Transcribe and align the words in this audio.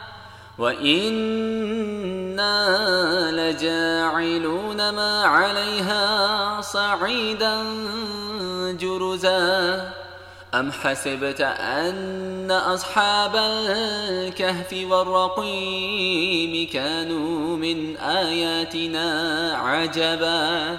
وإنا 0.61 2.51
لجاعلون 3.31 4.89
ما 4.89 5.23
عليها 5.23 6.61
صعيدا 6.61 7.63
جرزا 8.71 9.91
أم 10.53 10.71
حسبت 10.71 11.41
أن 11.41 12.51
أصحاب 12.51 13.35
الكهف 13.35 14.73
والرقيم 14.89 16.67
كانوا 16.73 17.57
من 17.57 17.97
آياتنا 17.97 19.07
عجبا 19.55 20.77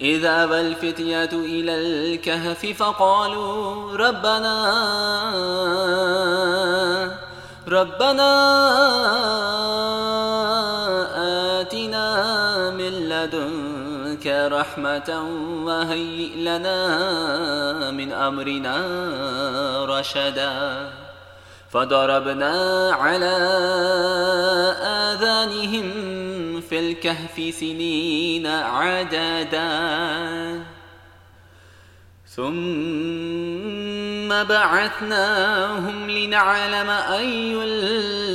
إذا 0.00 0.44
والفتية 0.44 1.30
إلى 1.32 1.74
الكهف 1.74 2.66
فقالوا 2.66 3.96
ربنا 3.96 4.72
ربنا 7.68 8.32
لدنك 13.22 14.26
رحمة 14.26 15.28
وهيئ 15.64 16.36
لنا 16.36 17.90
من 17.90 18.12
أمرنا 18.12 18.76
رشدا. 19.84 20.90
فضربنا 21.70 22.90
على 22.92 23.36
آذانهم 24.82 25.90
في 26.60 26.78
الكهف 26.78 27.54
سنين 27.54 28.46
عددا. 28.46 29.72
ثم 32.36 34.28
بعثناهم 34.44 36.10
لنعلم 36.10 36.90
أي 36.90 37.54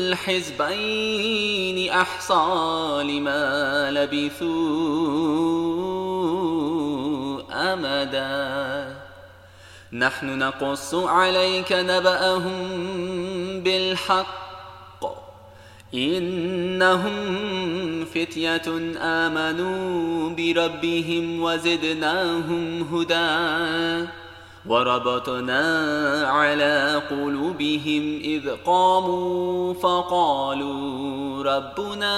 الحزبين 0.07 1.91
أحصى 1.91 3.03
لما 3.03 3.91
لبثوا 3.91 4.47
أمدا. 7.73 8.95
نحن 9.93 10.39
نقص 10.39 10.95
عليك 10.95 11.71
نبأهم 11.71 12.67
بالحق. 13.63 14.37
إنهم 15.93 17.25
فتية 18.05 18.95
آمنوا 18.97 20.29
بربهم 20.29 21.41
وزدناهم 21.41 22.81
هدى. 22.93 24.07
وربطنا 24.69 25.63
على 26.27 27.01
قلوبهم 27.09 28.19
إذ 28.23 28.49
قاموا 28.65 29.73
فقالوا 29.73 31.43
ربنا 31.43 32.17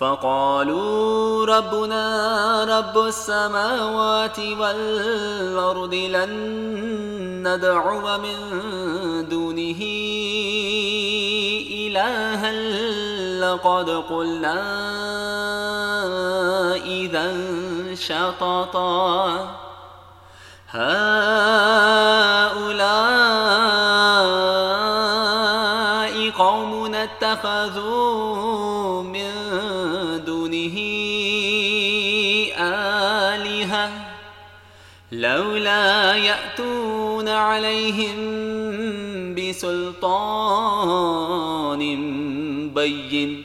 فقالوا 0.00 1.46
ربنا 1.46 2.64
رب 2.64 3.06
السماوات 3.06 4.38
والأرض 4.38 5.94
لن 5.94 6.32
ندعو 7.48 8.18
من 8.18 8.38
دونه 9.28 9.82
إلها 11.70 12.52
لقد 13.40 13.90
قلنا 13.90 14.58
إذا 16.86 17.32
شططا 18.00 19.48
هؤلاء 20.68 21.90
قوم 26.30 26.94
اتخذوا 26.94 29.02
من 29.02 29.30
دونه 30.26 30.76
آلهة 32.58 33.90
لولا 35.12 36.14
يأتون 36.14 37.28
عليهم 37.28 38.16
بسلطان 39.34 40.78
بين. 42.74 43.44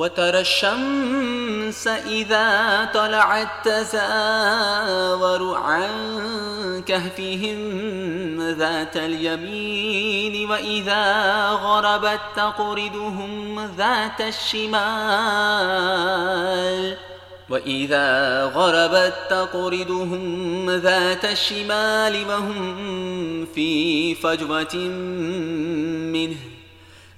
وترى 0.00 0.40
الشمس 0.40 1.86
إذا 1.86 2.88
طلعت 2.94 3.48
تزاور 3.64 5.56
عن 5.56 5.90
كهفهم 6.86 8.40
ذات 8.50 8.96
اليمين 8.96 10.50
وإذا 10.50 11.48
غربت 11.50 12.20
تقرضهم 12.36 13.60
ذات 13.76 14.20
الشمال. 14.20 14.80
وإذا 17.50 18.44
غربت 18.44 19.14
تقردهم 19.30 20.70
ذات 20.70 21.24
الشمال 21.24 22.26
وهم 22.28 23.46
في 23.54 24.14
فجوة 24.14 24.74
منه. 26.14 26.36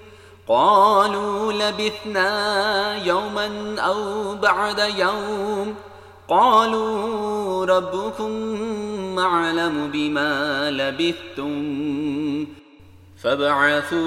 قالوا 0.49 1.53
لبثنا 1.53 2.97
يوما 3.05 3.77
أو 3.81 4.35
بعد 4.35 4.79
يوم. 4.79 5.75
قالوا 6.29 7.65
ربكم 7.65 9.19
أعلم 9.19 9.91
بما 9.93 10.71
لبثتم 10.71 12.47
فابعثوا 13.23 13.99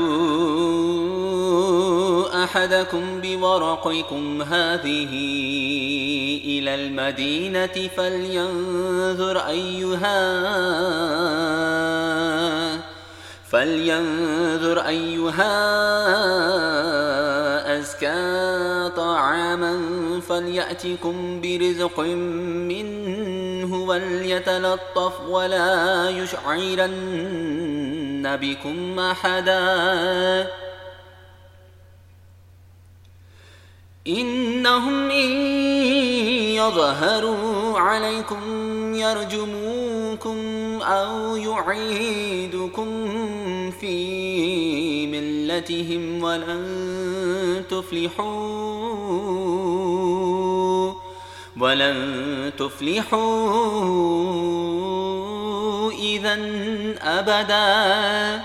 أحدكم 2.44 3.22
بورقكم 3.22 4.42
هذه 4.42 5.14
إلى 6.46 6.76
المدينة 6.76 7.90
فلينظر 7.98 9.38
أيها 9.48 10.42
فلينظر 13.50 14.80
أيها 14.88 15.52
أزكى 17.80 18.90
طعاما 18.96 20.01
فليأتكم 20.22 21.42
برزق 21.42 22.00
منه 22.70 23.84
وليتلطف 23.84 25.22
ولا 25.30 26.10
يشعرن 26.10 26.92
بكم 28.42 29.00
أحدا. 29.00 30.52
إنهم 34.08 35.10
إن 35.12 35.32
يظهروا 36.56 37.80
عليكم 37.80 38.42
يرجموكم 38.96 40.38
أو 40.82 41.36
يعيدكم 41.36 42.88
في 43.72 45.08
ملتهم 45.52 46.24
ولن 46.24 47.64
تفلحوا 47.70 48.32
ولن 51.60 52.52
تفلحوا 52.58 53.22
إذا 55.92 56.38
أبدا. 57.02 58.42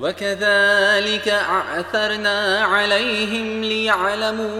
وكذلك 0.00 1.28
أعثرنا 1.28 2.64
عليهم 2.64 3.60
ليعلموا 3.60 4.50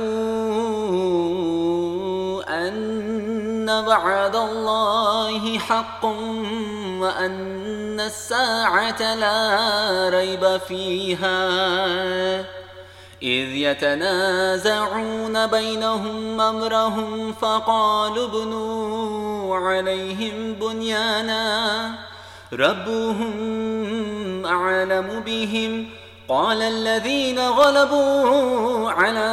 أن 2.68 3.70
وعد 3.70 4.36
الله 4.36 5.58
حق 5.58 6.04
وأن 7.00 7.59
الساعة 8.06 9.14
لا 9.14 10.08
ريب 10.08 10.56
فيها 10.68 11.50
إذ 13.22 13.48
يتنازعون 13.54 15.46
بينهم 15.46 16.40
أمرهم 16.40 17.32
فقالوا 17.32 18.26
ابنوا 18.26 19.56
عليهم 19.56 20.54
بنيانا 20.54 21.94
ربهم 22.52 24.46
أعلم 24.46 25.22
بهم 25.26 25.88
قال 26.28 26.62
الذين 26.62 27.38
غلبوا 27.38 28.90
على 28.90 29.30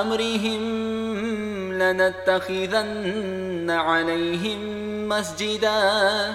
أمرهم 0.00 0.62
لنتخذن 1.72 3.70
عليهم 3.70 4.58
مسجدا 5.08 6.34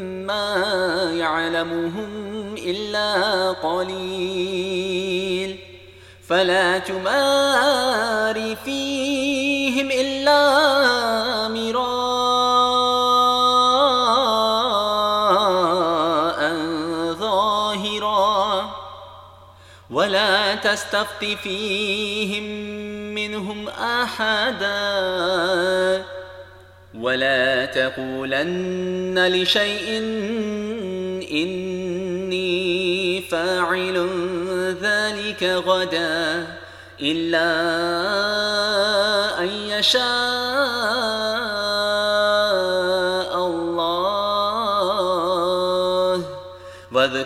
ما 0.31 1.11
يعلمهم 1.13 2.55
إلا 2.57 3.51
قليل. 3.51 5.59
فلا 6.29 6.77
تمار 6.77 8.55
فيهم 8.65 9.91
إلا 9.91 10.41
مراء 11.47 11.91
ظاهرا. 17.13 18.71
ولا 19.91 20.55
تستفت 20.55 21.25
فيهم 21.43 22.43
منهم 23.15 23.69
أحدا. 23.69 24.81
ولا 27.01 27.65
تقولن 27.65 29.27
لشيء 29.27 29.99
إني 31.31 33.21
فاعل 33.21 34.09
ذلك 34.81 35.43
غدا 35.43 36.47
إلا 37.01 37.49
أن 39.39 39.47
يشاء 39.47 41.20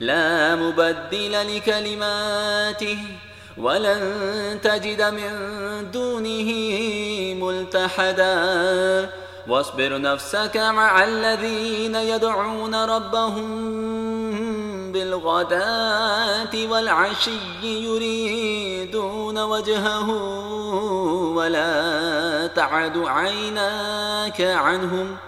لا 0.00 0.56
مبدل 0.56 1.56
لكلماته 1.56 2.98
ولن 3.58 4.58
تجد 4.62 5.02
من 5.02 5.30
دونه 5.90 6.50
ملتحدا. 7.44 9.10
واصبر 9.48 10.00
نفسك 10.00 10.56
مع 10.56 11.04
الذين 11.04 11.94
يدعون 11.94 12.74
ربهم 12.74 13.48
بالغداة 14.92 16.66
والعشي 16.70 17.30
يريدون 17.62 19.38
وجهه 19.38 20.10
ولا 21.34 22.46
تعد 22.46 22.98
عيناك 22.98 24.40
عنهم 24.40 25.16
ۖ. 25.24 25.27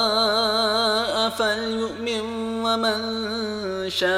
شاء 3.89 4.11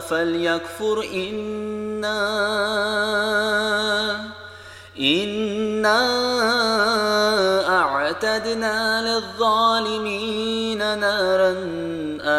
فليكفر 0.00 1.04
إنا 1.14 2.24
إنا 5.00 6.00
أعتدنا 7.68 9.02
للظالمين 9.08 10.98
نارا 10.98 11.54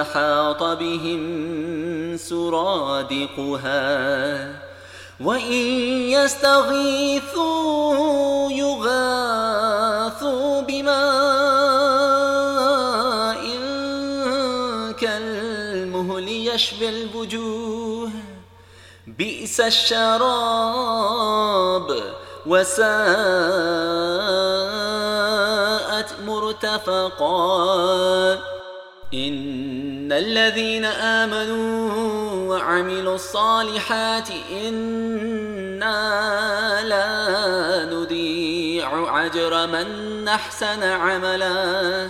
أحاط 0.01 0.63
بهم 0.63 1.21
سرادقها 2.17 3.85
وإن 5.19 5.51
يستغيثوا 6.15 7.55
يغاثوا 8.51 10.61
بماء 10.61 11.64
كالمهل 15.85 16.27
يشبي 16.27 16.89
الوجوه. 16.89 18.11
بئس 19.07 19.59
الشراب 19.59 20.15
وساءت 22.45 22.95
مرتفقا. 26.25 28.33
إن 29.13 30.11
الذين 30.11 30.85
آمنوا 30.85 32.55
وعملوا 32.55 33.15
الصالحات 33.15 34.29
إنا 34.51 35.95
لا 36.83 37.85
نضيع 37.95 39.25
أجر 39.25 39.67
من 39.67 40.27
أحسن 40.27 40.83
عملا. 40.83 42.09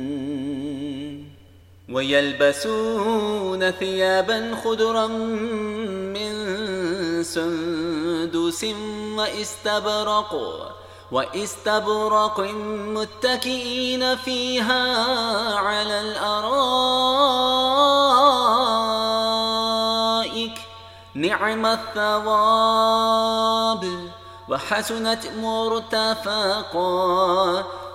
ويلبسون 1.91 3.71
ثيابا 3.71 4.57
خضرا 4.63 5.07
من 5.07 6.33
سندس 7.23 8.65
واستبرق 9.17 10.33
واستبرق 11.11 12.39
متكئين 12.95 14.15
فيها 14.15 14.83
على 15.55 15.99
الأرائك. 16.01 16.61
نعم 21.15 21.65
الثواب 21.65 23.01
وحسنت 24.49 25.27
مرتفقا. 25.37 26.81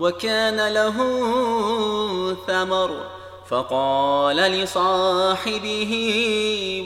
وكان 0.00 0.68
له 0.68 0.96
ثمر 2.46 2.90
فقال 3.48 4.36
لصاحبه 4.36 5.92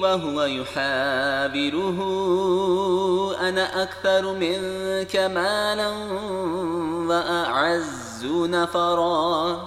وهو 0.02 0.42
يحابره 0.42 1.98
أنا 3.40 3.82
أكثر 3.82 4.32
منك 4.32 5.16
مالا 5.16 5.90
وأعز 7.08 8.24
نفرا 8.26 9.60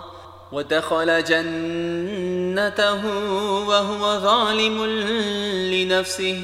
ودخل 0.51 1.23
جنته 1.23 3.05
وهو 3.67 4.19
ظالم 4.19 4.85
لنفسه 5.73 6.41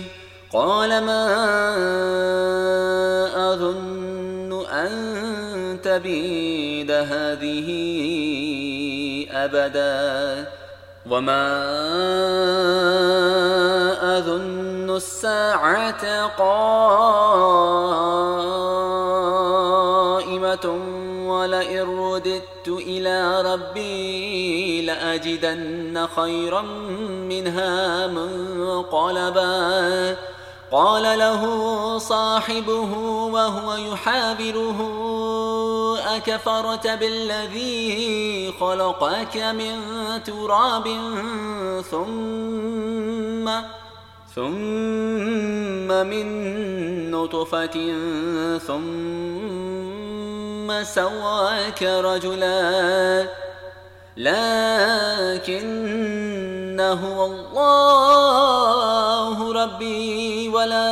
قال 0.53 0.89
ما 0.89 1.24
أظن 3.53 4.20
أن 4.71 5.79
تبيد 5.83 6.91
هذه 6.91 7.67
أبدا. 9.31 10.45
وما 11.09 11.77
أظن 14.17 14.95
الساعة 14.95 16.27
قائمة 16.27 16.71
ولئن 21.27 21.99
رددت 21.99 22.67
إلى 22.67 23.41
ربي 23.41 24.81
لأجدن 24.81 26.07
خيرا 26.15 26.61
منها 27.31 28.07
منقلبا. 28.07 29.51
قال 30.71 31.19
له 31.19 31.43
صاحبه 31.97 32.91
وهو 33.33 33.75
يحابره 33.75 34.79
أكفرت 36.17 36.87
بالذي 36.87 38.53
خلقك 38.59 39.37
من 39.37 39.75
تراب 40.23 40.87
ثم 41.91 43.49
ثم 44.35 45.87
من 46.07 46.27
نطفة 47.11 47.93
ثم 48.57 49.51
سواك 50.83 51.83
رجلا. 51.83 53.27
لكنه 56.81 57.25
الله 57.25 59.53
ربي 59.63 60.50
ولا 60.50 60.91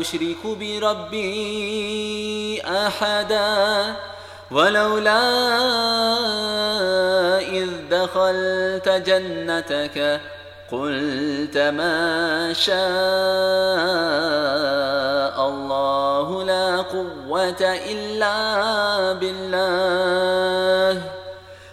أشرك 0.00 0.42
بربي 0.44 1.32
أحدا 2.66 3.94
ولولا 4.50 5.22
إذ 7.38 7.68
دخلت 7.90 8.88
جنتك 8.88 10.20
قلت 10.72 11.58
ما 11.58 12.52
شاء 12.52 12.76
الله 15.48 16.44
لا 16.44 16.76
قوة 16.76 17.60
إلا 17.60 18.32
بالله 19.12 21.21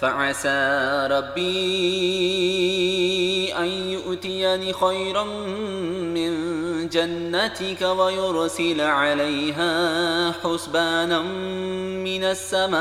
فعسى 0.00 1.08
ربي 1.10 1.48
أن 3.58 3.66
يؤتيني 3.66 4.72
خيرا 4.72 5.24
من 6.14 6.32
جنتك 6.88 7.82
ويرسل 7.82 8.80
عليها 8.80 10.32
حسبانا 10.32 11.20
من 12.04 12.24
السماء 12.24 12.78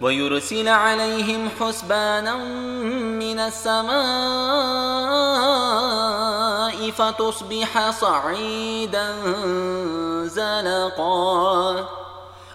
ويرسل 0.00 0.68
عليهم 0.68 1.48
حسبانا 1.60 2.36
من 3.14 3.38
السماء 3.38 3.92
فتصبح 6.90 7.90
صعيدا 7.90 9.14
زلقا 10.26 12.01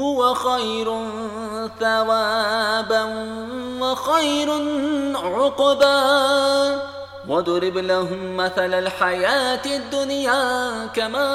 هو 0.00 0.34
خير 0.34 0.84
ثوابا 1.80 3.04
وخير 3.80 4.50
عقبا. 5.16 6.82
واضرب 7.28 7.78
لهم 7.78 8.36
مثل 8.36 8.74
الحياة 8.74 9.66
الدنيا 9.66 10.86
كما 10.86 11.28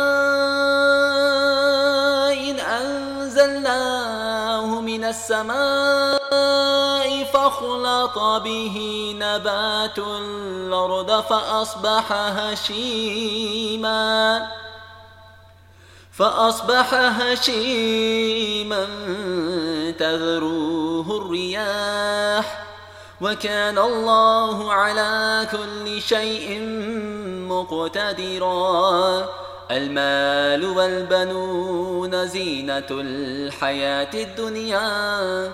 إن 2.34 2.60
أنزلناه 2.60 4.02
من 4.82 5.04
السماء 5.04 6.24
فاختلط 7.34 8.20
به 8.20 8.78
نبات 9.20 9.98
الأرض 10.00 11.22
فأصبح 11.22 12.12
هشيماً. 12.12 13.94
فأصبح 16.18 16.94
هشيما 16.94 18.88
تذروه 20.00 21.18
الرياح 21.18 22.66
وكان 23.22 23.78
الله 23.78 24.74
على 24.74 25.48
كل 25.52 26.02
شيء 26.02 26.60
مقتدرا. 27.50 29.30
المال 29.72 30.66
والبنون 30.66 32.28
زينة 32.28 32.88
الحياة 32.92 34.14
الدنيا. 34.14 35.52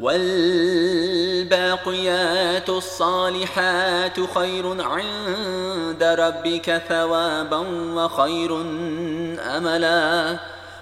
والباقيات 0.00 1.48
الصالحات 2.68 4.16
خير 4.34 4.82
عند 4.82 6.02
ربك 6.02 6.82
ثوابا 6.88 7.58
وخير 7.94 8.60
أملا. 9.56 10.36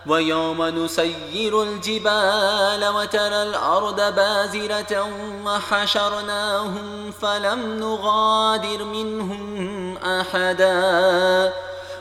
ويوم 0.06 0.62
نسير 0.62 1.62
الجبال 1.62 2.88
وترى 2.88 3.42
الأرض 3.42 4.14
بازرة 4.14 5.08
وحشرناهم 5.46 7.10
فلم 7.22 7.80
نغادر 7.80 8.84
منهم 8.84 9.96
أحدا. 9.96 11.52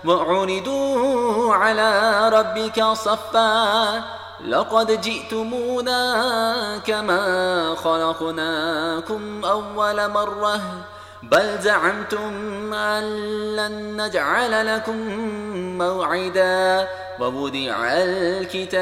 وعرضوا 0.06 1.56
على 1.56 2.30
ربك 2.30 2.84
صفا 2.84 4.21
لقد 4.48 5.02
جئتمونا 5.02 6.02
كما 6.78 7.76
خلقناكم 7.76 9.46
أول 9.46 10.10
مرة 10.10 10.62
بل 11.24 11.60
زعمتم 11.60 12.74
أن 12.74 13.04
لن 13.56 14.02
نجعل 14.02 14.76
لكم 14.76 14.98
موعدا 15.78 16.88
ووضع 17.20 17.94
الكتاب 17.94 18.80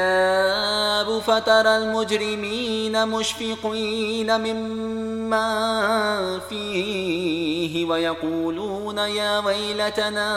فترى 1.18 1.76
المجرمين 1.76 3.08
مشفقين 3.08 4.40
مما 4.40 5.50
فيه 6.48 7.86
ويقولون 7.86 8.98
يا 8.98 9.38
ويلتنا 9.38 10.30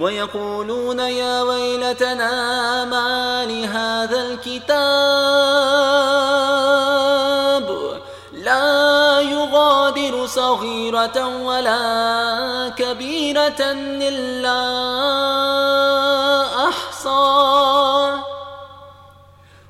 ويقولون 0.00 0.98
يا 0.98 1.42
ويلتنا 1.42 2.84
ما 2.84 3.44
لهذا 3.44 4.20
الكتاب 4.22 5.14
لا 8.32 9.20
يغادر 9.20 10.26
صغيرة 10.26 11.26
ولا 11.44 12.72
كبيرة 12.76 13.60
إلا 14.02 14.60
أحصى. 16.68 18.18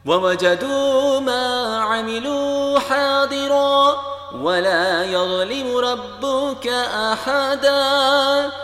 ووجدوا 0.07 1.21
ما 1.21 1.79
عملوا 1.83 2.79
حاضرا 2.79 3.97
ولا 4.43 5.05
يظلم 5.05 5.77
ربك 5.77 6.69
أحدا. 7.13 8.64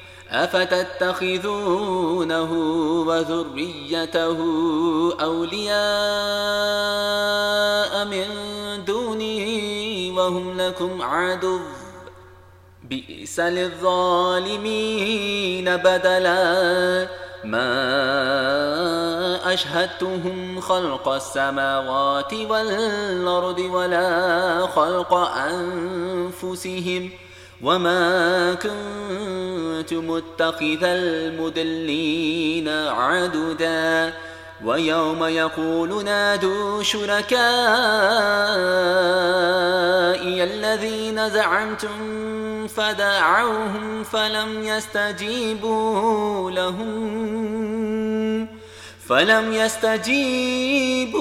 أفتتخذونه 0.31 2.51
وذريته 3.07 4.37
أولياء 5.21 5.75
من 8.05 8.27
دوني 8.85 10.11
وهم 10.11 10.61
لكم 10.61 11.01
عدو؟ 11.01 11.59
بئس 12.83 13.39
للظالمين 13.39 14.57
بدلا. 15.77 17.07
ما 17.43 19.53
أشهدتهم 19.53 20.61
خلق 20.61 21.09
السماوات 21.09 22.33
والأرض 22.33 23.59
ولا 23.59 24.67
خلق 24.67 25.13
أنفسهم 25.37 27.09
ۖ 27.09 27.11
وما 27.63 28.53
كنت 28.53 29.93
متخذ 29.93 30.83
المدلين 30.83 32.69
عددا 32.69 34.13
ويوم 34.65 35.23
يقول 35.23 36.05
نادوا 36.05 36.83
شركائي 36.83 37.41
الذين 40.43 41.29
زعمتم 41.29 42.67
فدعوهم 42.67 44.03
فلم 44.03 44.63
يستجيبوا 44.63 46.51
لهم 46.51 47.81
فلم 49.07 49.53
يستجيبوا 49.53 51.11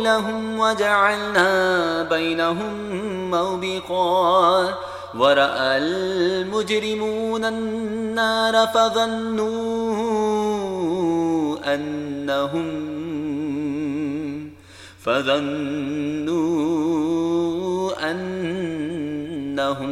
لهم 0.00 0.60
وجعلنا 0.60 2.02
بينهم 2.02 2.90
موبقا 3.30 4.74
ورأى 5.14 5.78
المجرمون 5.78 7.44
النار 7.44 8.66
فظنوا 8.66 9.50
أنهم 11.74 12.90
فظنوا 15.04 16.50
أنهم 18.10 19.90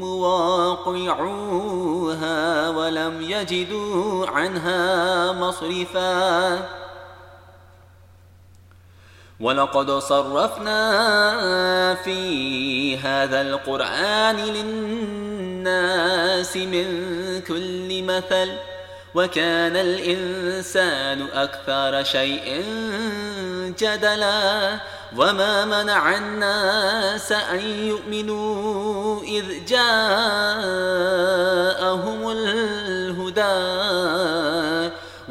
مواقعوها 0.00 1.48
ولم 2.68 3.22
يجدوا 3.22 4.26
عنها 4.26 5.32
مصرفاً. 5.32 6.81
ولقد 9.42 9.90
صرفنا 9.90 10.80
في 11.94 12.98
هذا 12.98 13.40
القرآن 13.40 14.36
للناس 14.36 15.96
من 16.56 16.86
كل 17.48 18.02
مثل 18.02 18.48
وكان 19.14 19.76
الإنسان 19.76 21.26
أكثر 21.34 22.04
شيء 22.04 22.64
جدلا 23.78 24.78
وما 25.16 25.64
منع 25.64 26.16
الناس 26.16 27.32
أن 27.32 27.60
يؤمنوا 27.60 29.22
إذ 29.22 29.44
جاءهم 29.68 30.70
الهدى. 32.30 33.42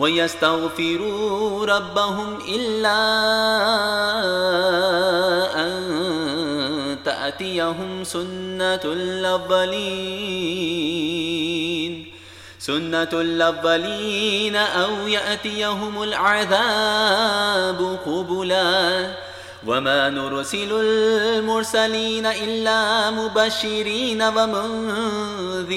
ويستغفروا 0.01 1.65
ربهم 1.65 2.37
إلا 2.49 3.01
أن 5.55 5.77
تأتيهم 7.05 8.03
سنة 8.03 8.81
الأولين 8.85 10.21
سنة 12.59 13.09
الأولين 13.13 14.55
أو 14.55 15.07
يأتيهم 15.07 16.03
العذاب 16.03 17.99
قبلا. 18.05 19.15
وما 19.67 20.09
نرسل 20.09 20.71
المرسلين 20.71 22.25
إلا 22.25 23.11
مبشرين 23.11 24.21
ومنذرين. 24.21 25.71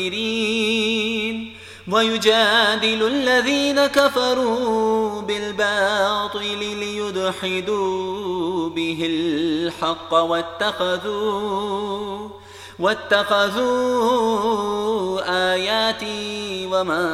ويجادل 1.93 3.07
الذين 3.07 3.87
كفروا 3.87 5.21
بالباطل 5.21 6.49
ليدحدوا 6.59 7.89
به 8.69 9.07
الحق 9.11 10.15
واتخذوا 10.15 11.49
واتخذوا 12.79 13.75
آياتي 15.53 16.67
وما 16.73 17.05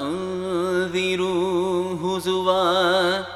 أنذروا 0.00 1.94
هزوا 1.94 3.35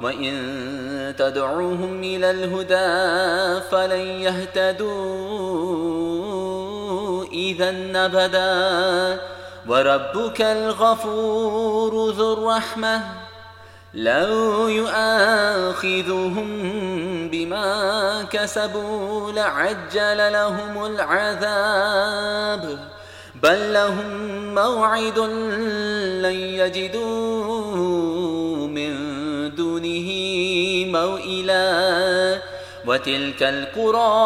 وإن 0.00 1.14
تدعوهم 1.18 2.00
إلى 2.02 2.30
الهدى 2.30 3.60
فلن 3.70 4.00
يهتدوا 4.00 4.96
إذا 7.24 7.70
أبدا. 7.94 9.20
وربك 9.68 10.40
الغفور 10.42 12.10
ذو 12.10 12.32
الرحمة. 12.32 13.02
لو 13.94 14.68
يؤاخذهم 14.68 16.48
بما 17.30 18.22
كسبوا 18.30 19.32
لعجل 19.32 20.32
لهم 20.32 20.86
العذاب. 20.86 22.78
بل 23.42 23.72
لهم 23.72 24.54
موعد 24.54 25.18
لن 25.18 26.36
يجدوا 26.36 27.06
من 28.66 29.15
دونه 29.54 30.08
موئلا 30.86 32.38
وتلك 32.86 33.42
القرى 33.42 34.16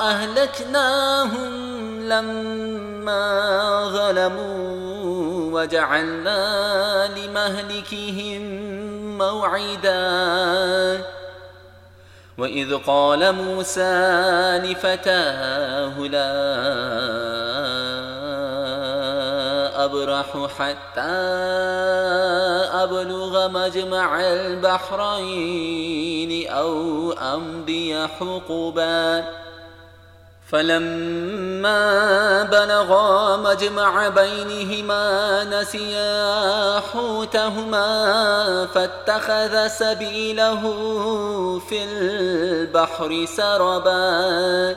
أهلكناهم 0.00 1.52
لما 2.08 3.24
ظلموا 3.88 5.60
وجعلنا 5.60 7.06
لمهلكهم 7.18 8.42
موعدا. 9.18 11.04
وإذ 12.38 12.76
قال 12.86 13.32
موسى 13.32 13.92
لفتاه 14.64 15.98
لا 15.98 16.32
أبرح 19.84 20.46
حتى 20.58 21.18
أبلغ 22.82 23.48
مجمع 23.48 24.20
البحرين 24.20 25.72
أو 26.50 27.12
أمضي 27.12 28.06
حقبا. 28.06 29.24
فلما 30.50 32.42
بلغا 32.42 33.36
مجمع 33.36 34.08
بينهما 34.08 35.44
نسيا 35.44 36.80
حوتهما 36.80 37.86
فاتخذ 38.74 39.68
سبيله 39.68 40.60
في 41.68 41.84
البحر 41.84 43.24
سربا. 43.36 44.76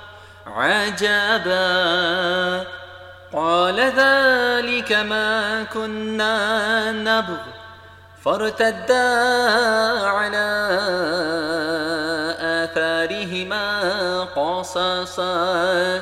عجبا. 0.47 1.71
قال 3.33 3.79
ذلك 3.79 4.91
ما 4.91 5.63
كنا 5.63 6.91
نبغ 6.91 7.37
فارتدا 8.25 9.09
على 10.07 10.49
آثارهما 12.39 13.67
قصصا 14.23 16.01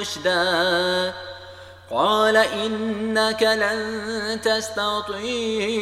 رشدا. 0.00 1.14
قال 1.90 2.36
إنك 2.36 3.42
لن 3.42 4.40
تستطيع 4.44 5.78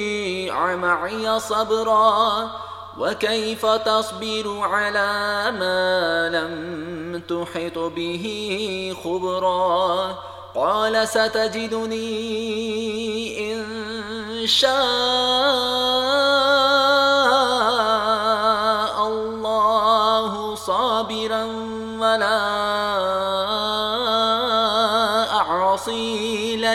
معي 0.76 1.40
صبرا. 1.40 2.50
وكيف 2.98 3.66
تصبر 3.66 4.58
على 4.62 5.50
ما 5.58 6.28
لم 6.28 7.22
تحط 7.28 7.78
به 7.78 8.96
خبرا؟ 9.04 10.18
قال 10.54 11.08
ستجدني 11.08 12.08
إن 13.54 13.66
شاء 14.46 14.78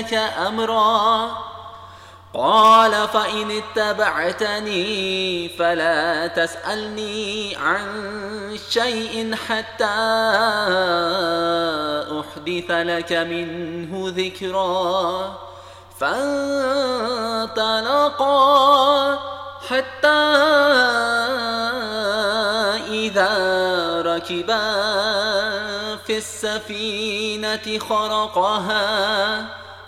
لك 0.03 0.13
أمرا. 0.47 1.31
قال 2.33 3.07
فإن 3.07 3.51
اتبعتني 3.51 5.49
فلا 5.49 6.27
تسألني 6.27 7.55
عن 7.55 8.59
شيء 8.69 9.35
حتى 9.47 9.85
أحدث 12.19 12.71
لك 12.71 13.13
منه 13.13 14.13
ذكرا. 14.17 15.37
فانطلقا 15.99 16.39
حتى 19.69 20.23
إذا 22.89 23.31
ركبا 24.01 24.73
في 26.05 26.17
السفينة 26.17 27.79
خرقها. 27.79 29.62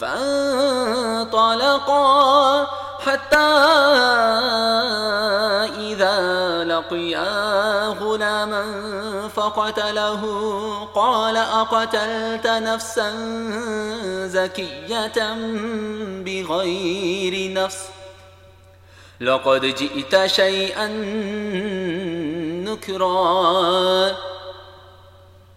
فانطلقا 0.00 1.58
حتى 2.98 3.36
إذا 5.78 6.64
لقيا 6.64 7.86
غلاما 7.88 8.64
فقتله 9.28 10.22
قال 10.94 11.36
أقتلت 11.36 12.46
نفسا 12.46 13.10
زكية 14.26 15.34
بغير 16.24 17.52
نفس 17.52 17.88
لقد 19.20 19.60
جئت 19.60 20.26
شيئا 20.26 20.86
نكرا 22.64 24.16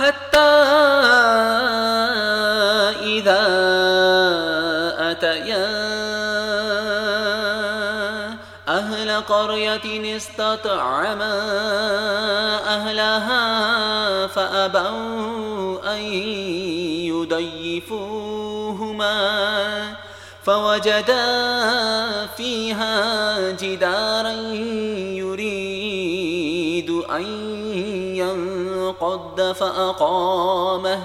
حتى 0.00 0.38
إذا 3.02 3.42
أتيا 5.10 5.92
أهل 8.68 9.20
قرية 9.20 10.16
استطعما 10.16 11.38
أهلها 12.66 13.42
فأبوا 14.26 15.94
أن 15.94 16.02
يضيفوهما 17.92 19.12
فوجدا 20.44 21.26
فيها 22.36 23.50
جدارا 23.50 24.34
ينقض 29.38 29.52
فأقامه. 29.52 31.00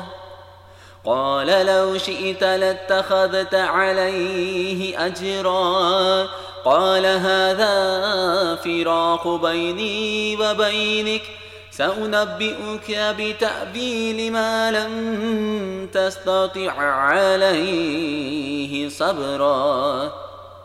قال 1.05 1.47
لو 1.65 1.97
شئت 1.97 2.43
لاتخذت 2.43 3.55
عليه 3.55 5.05
أجرا. 5.05 6.27
قال 6.65 7.05
هذا 7.05 8.55
فراق 8.55 9.27
بيني 9.27 10.35
وبينك. 10.35 11.21
سأنبئك 11.71 12.91
بتأبيل 12.91 14.31
ما 14.31 14.71
لم 14.71 15.89
تستطع 15.93 16.71
عليه 16.81 17.69
صبرا. 18.89 20.26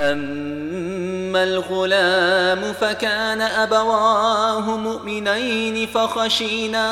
أما 0.00 1.42
الغلام 1.42 2.72
فكان 2.72 3.40
أبواه 3.40 4.76
مؤمنين 4.76 5.86
فخشينا 5.86 6.86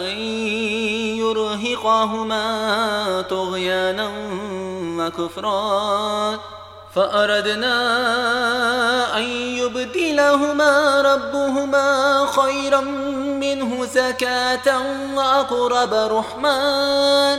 أن 0.00 0.16
يرهقهما 1.16 2.44
طغيانا 3.30 4.10
وكفرا 4.98 6.38
فأردنا 6.94 7.76
أن 9.16 9.22
يبدلهما 9.22 11.00
ربهما 11.02 12.26
خيرا 12.26 12.80
منه 13.40 13.84
زكاة 13.84 14.80
وأقرب 15.14 15.94
رحمن. 15.94 17.38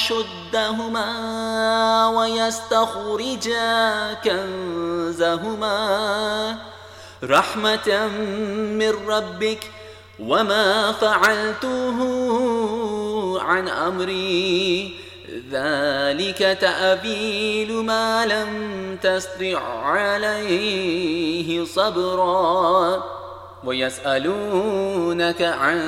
أشدهما 0.00 1.08
ويستخرجا 2.08 3.68
كنزهما 4.24 5.78
رحمة 7.24 8.08
من 8.80 8.92
ربك 9.08 9.70
وما 10.20 10.92
فعلته 10.92 11.98
عن 13.40 13.68
أمري. 13.68 14.94
ذلك 15.50 16.58
تأبيل 16.60 17.72
ما 17.72 18.26
لم 18.26 18.50
تستطع 19.02 19.60
عليه 19.84 21.64
صبرا. 21.64 23.04
ويسألونك 23.64 25.42
عن 25.42 25.78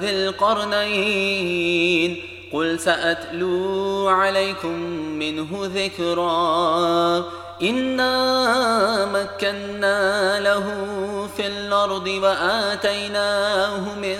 ذي 0.00 0.10
القرنين 0.10 2.31
قل 2.52 2.78
سأتلو 2.80 4.08
عليكم 4.08 4.80
منه 5.18 5.48
ذكرا 5.74 7.24
إنا 7.62 9.04
مكنا 9.06 10.40
له 10.40 10.66
في 11.36 11.46
الأرض 11.46 12.06
وآتيناه 12.06 13.94
من 13.94 14.18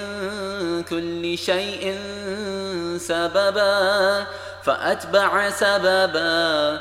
كل 0.83 1.39
شيء 1.39 1.99
سببا 2.99 4.27
فأتبع 4.63 5.51
سببا 5.51 6.81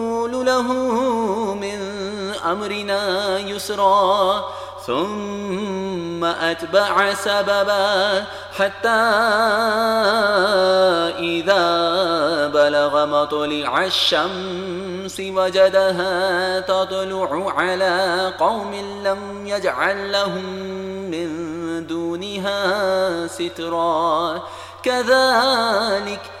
له 0.43 0.73
من 1.53 1.79
أمرنا 2.45 3.39
يسرا 3.39 4.45
ثم 4.87 6.23
أتبع 6.23 7.13
سببا 7.13 8.25
حتى 8.57 8.89
إذا 11.19 11.67
بلغ 12.47 13.05
مطلع 13.05 13.85
الشمس 13.85 15.19
وجدها 15.19 16.59
تطلع 16.59 17.53
على 17.57 18.33
قوم 18.39 18.75
لم 19.03 19.47
يجعل 19.47 20.11
لهم 20.11 20.45
من 21.11 21.51
دونها 21.87 23.27
سترا. 23.27 24.41
كذلك 24.83 26.40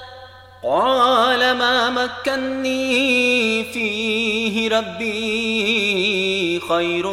قال 0.63 1.39
ما 1.57 1.89
مكني 1.89 3.63
فيه 3.63 4.77
ربي 4.77 6.59
خير 6.69 7.11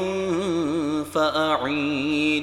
فأعينوني 1.14 2.42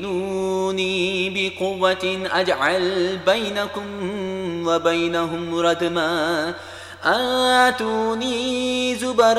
بقوة 1.29 2.27
أجعل 2.31 3.17
بينكم 3.25 3.87
وبينهم 4.67 5.55
ردما. 5.55 6.53
آتوني 7.03 8.95
زبر 8.95 9.37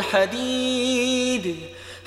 الحديد. 0.00 0.76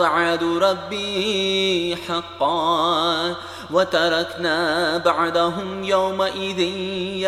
وعد 0.00 0.44
ربي 0.44 1.96
حقا 2.08 3.34
وتركنا 3.70 4.98
بعدهم 4.98 5.84
يومئذ 5.84 6.58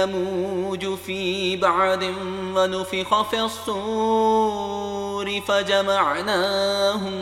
يموج 0.00 0.94
في 1.06 1.56
بعد 1.56 2.04
ونفخ 2.56 3.30
في 3.30 3.40
الصور 3.40 5.40
فجمعناهم 5.48 7.12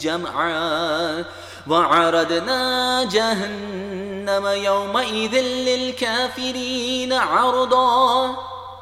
جمعا 0.00 1.24
وعرضنا 1.68 3.04
جهنم 3.04 4.46
يومئذ 4.46 5.34
للكافرين 5.40 7.12
عرضا 7.12 8.36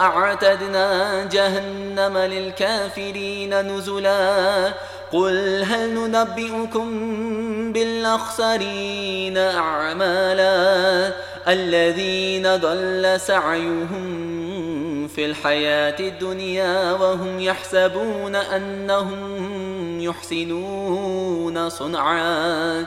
أعتدنا 0.00 1.24
جهنم 1.24 2.18
للكافرين 2.18 3.60
نزلا. 3.60 4.72
قل 5.12 5.62
هل 5.62 5.94
ننبئكم 5.94 6.88
بالأخسرين 7.72 9.38
أعمالا 9.38 11.12
الذين 11.48 12.56
ضل 12.56 13.20
سعيهم 13.20 14.28
في 15.08 15.26
الحياة 15.26 16.00
الدنيا 16.00 16.92
وهم 16.92 17.40
يحسبون 17.40 18.34
أنهم 18.36 20.00
يحسنون 20.00 21.68
صنعا. 21.68 22.86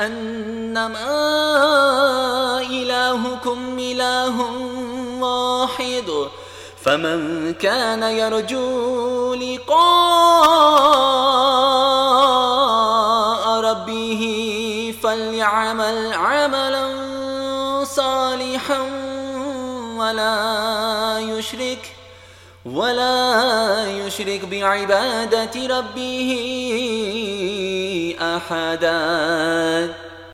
أنما 0.00 1.10
إلهكم 2.60 3.78
إله 3.78 4.40
واحد 5.20 6.28
فمن 6.84 7.52
كان 7.54 8.02
يرجو 8.02 9.34
لقاء 9.34 9.84
ربه 13.60 14.24
فليعمل 15.02 16.12
عملا 16.12 16.86
صالحا 17.84 18.80
ولا 19.96 21.18
يشرك 21.18 21.93
ولا 22.64 23.86
يشرك 23.86 24.44
بعبادة 24.44 25.78
ربه 25.78 26.30
أحداً. 28.20 30.03